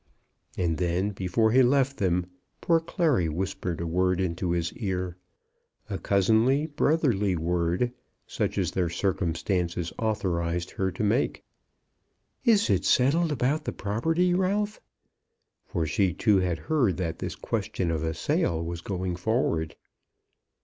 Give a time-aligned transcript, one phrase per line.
[0.57, 2.25] And then, before he left them,
[2.59, 5.15] poor Clary whispered a word into his ear,
[5.91, 7.91] a cousinly, brotherly word,
[8.25, 11.43] such as their circumstances authorised her to make.
[12.43, 14.81] "Is it settled about the property, Ralph?"
[15.67, 19.75] For she, too, had heard that this question of a sale was going forward.